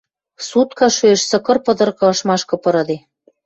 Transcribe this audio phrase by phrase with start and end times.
[0.47, 2.97] Сутка шоэш, сыкыр пыдыргы ышмашкы пырыде.